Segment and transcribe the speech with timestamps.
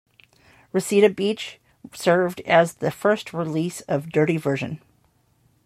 [0.71, 1.59] "Reseda Beach"
[1.93, 4.81] served as the first release of Dirty Version.